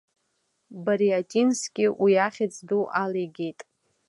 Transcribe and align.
Бариатински 0.83 1.85
уи 2.01 2.13
ахьӡ 2.27 2.53
ду 2.67 2.81
алигеит. 3.01 3.59